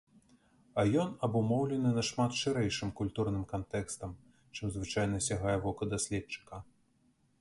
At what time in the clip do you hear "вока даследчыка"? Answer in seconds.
5.67-6.55